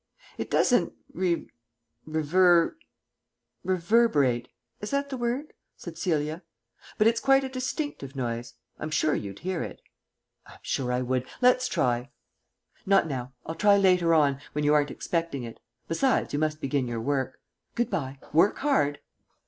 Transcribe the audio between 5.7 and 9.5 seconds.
said Celia, "but it's quite a distinctive noise. I'm sure you'd